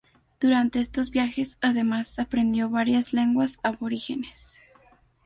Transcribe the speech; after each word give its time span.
Durante 0.39 0.79
estos 0.79 1.11
viajes, 1.11 1.59
además, 1.61 2.17
aprendió 2.17 2.69
varias 2.71 3.13
lenguas 3.13 3.59
aborígenes. 3.61 4.59